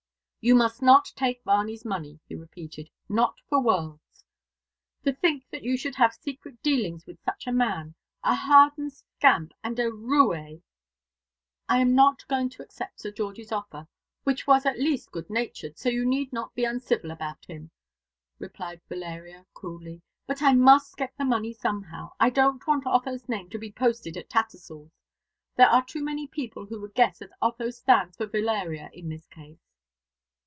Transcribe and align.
"You 0.43 0.55
must 0.55 0.81
not 0.81 1.11
take 1.15 1.43
Varney's 1.43 1.85
money," 1.85 2.19
he 2.27 2.33
repeated, 2.33 2.89
"not 3.07 3.35
for 3.47 3.61
worlds. 3.61 4.25
To 5.03 5.13
think 5.13 5.47
that 5.51 5.61
you 5.61 5.77
should 5.77 5.93
have 5.97 6.15
secret 6.15 6.63
dealings 6.63 7.05
with 7.05 7.23
such 7.23 7.45
a 7.45 7.51
man 7.51 7.93
a 8.23 8.33
hardened 8.33 8.91
scamp 8.91 9.53
and 9.63 9.77
roué!" 9.77 10.63
"I 11.69 11.77
am 11.77 11.93
not 11.93 12.27
going 12.27 12.49
to 12.49 12.63
accept 12.63 13.01
Sir 13.01 13.11
George's 13.11 13.51
offer 13.51 13.87
which 14.23 14.47
was 14.47 14.65
at 14.65 14.79
least 14.79 15.11
good 15.11 15.29
natured, 15.29 15.77
so 15.77 15.89
you 15.89 16.05
need 16.07 16.33
not 16.33 16.55
be 16.55 16.65
uncivil 16.65 17.11
about 17.11 17.45
him," 17.45 17.69
replied 18.39 18.81
Valeria 18.89 19.45
coolly; 19.53 20.01
"but 20.25 20.41
I 20.41 20.53
must 20.53 20.97
get 20.97 21.15
the 21.19 21.23
money 21.23 21.53
somehow. 21.53 22.13
I 22.19 22.31
don't 22.31 22.65
want 22.65 22.87
Otho's 22.87 23.29
name 23.29 23.51
to 23.51 23.59
be 23.59 23.71
posted 23.71 24.17
at 24.17 24.31
Tattersall's. 24.31 25.03
There 25.55 25.69
are 25.69 25.85
too 25.85 26.03
many 26.03 26.25
people 26.25 26.65
who 26.65 26.81
would 26.81 26.95
guess 26.95 27.19
that 27.19 27.29
Otho 27.43 27.69
stands 27.69 28.17
for 28.17 28.25
Valeria 28.25 28.89
in 28.91 29.07
this 29.07 29.27
case." 29.27 29.59